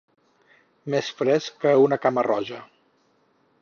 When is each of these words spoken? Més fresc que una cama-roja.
Més 0.95 1.11
fresc 1.21 1.61
que 1.67 1.77
una 1.85 2.03
cama-roja. 2.07 2.67